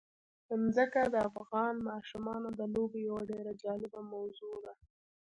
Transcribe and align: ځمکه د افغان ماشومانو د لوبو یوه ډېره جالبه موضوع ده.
ځمکه 0.75 1.01
د 1.13 1.15
افغان 1.29 1.75
ماشومانو 1.89 2.49
د 2.59 2.61
لوبو 2.73 2.97
یوه 3.07 3.21
ډېره 3.31 3.51
جالبه 3.63 3.99
موضوع 4.13 4.55
ده. 4.65 4.73